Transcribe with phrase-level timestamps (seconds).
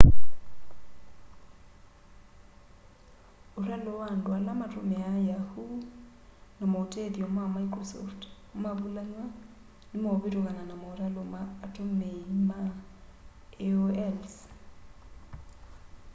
[3.59, 5.75] ũtalo wa andũ ala matũmĩaa yahoo
[6.57, 8.21] na maũtethyo ma mĩcrosoft
[8.61, 9.25] mavũlanwa
[9.91, 12.59] nĩmeũvĩtũkana na maũtalo ma atũmĩĩma
[13.65, 14.33] aol's